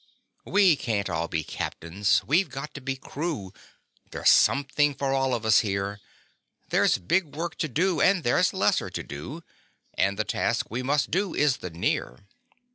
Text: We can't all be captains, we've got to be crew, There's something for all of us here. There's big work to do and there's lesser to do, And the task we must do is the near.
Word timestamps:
We 0.47 0.75
can't 0.75 1.11
all 1.11 1.27
be 1.27 1.43
captains, 1.43 2.23
we've 2.25 2.49
got 2.49 2.73
to 2.73 2.81
be 2.81 2.95
crew, 2.95 3.53
There's 4.09 4.31
something 4.31 4.95
for 4.95 5.13
all 5.13 5.35
of 5.35 5.45
us 5.45 5.59
here. 5.59 5.99
There's 6.69 6.97
big 6.97 7.35
work 7.35 7.55
to 7.59 7.67
do 7.67 8.01
and 8.01 8.23
there's 8.23 8.51
lesser 8.51 8.89
to 8.89 9.03
do, 9.03 9.43
And 9.93 10.17
the 10.17 10.23
task 10.23 10.65
we 10.71 10.81
must 10.81 11.11
do 11.11 11.35
is 11.35 11.57
the 11.57 11.69
near. 11.69 12.21